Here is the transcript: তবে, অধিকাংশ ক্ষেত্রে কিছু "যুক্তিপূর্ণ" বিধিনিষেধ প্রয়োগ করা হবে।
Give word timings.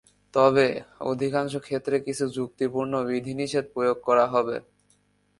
তবে, 0.33 0.67
অধিকাংশ 1.03 1.53
ক্ষেত্রে 1.57 1.95
কিছু 1.99 2.25
"যুক্তিপূর্ণ" 2.29 2.93
বিধিনিষেধ 3.03 3.65
প্রয়োগ 3.73 3.97
করা 4.03 4.25
হবে। 4.27 4.55